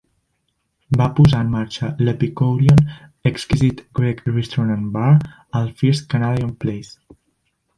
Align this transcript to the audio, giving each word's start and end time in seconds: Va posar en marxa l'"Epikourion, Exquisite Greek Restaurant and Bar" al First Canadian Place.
Va 1.01 1.07
posar 1.17 1.41
en 1.45 1.51
marxa 1.55 1.89
l'"Epikourion, 2.05 2.81
Exquisite 3.33 3.87
Greek 4.01 4.25
Restaurant 4.33 4.75
and 4.79 4.91
Bar" 4.97 5.13
al 5.61 5.71
First 5.83 6.09
Canadian 6.15 6.57
Place. 6.67 6.91